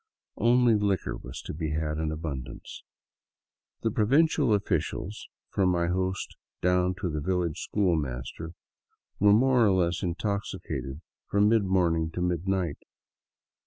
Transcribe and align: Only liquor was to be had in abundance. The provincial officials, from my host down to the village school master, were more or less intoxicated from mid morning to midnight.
Only 0.37 0.73
liquor 0.73 1.15
was 1.15 1.43
to 1.43 1.53
be 1.53 1.73
had 1.73 1.99
in 1.99 2.11
abundance. 2.11 2.81
The 3.83 3.91
provincial 3.91 4.51
officials, 4.51 5.27
from 5.51 5.69
my 5.69 5.89
host 5.89 6.37
down 6.59 6.95
to 7.01 7.09
the 7.11 7.21
village 7.21 7.59
school 7.59 7.95
master, 7.95 8.53
were 9.19 9.31
more 9.31 9.63
or 9.63 9.69
less 9.71 10.01
intoxicated 10.01 11.01
from 11.29 11.49
mid 11.49 11.65
morning 11.65 12.09
to 12.15 12.21
midnight. 12.23 12.79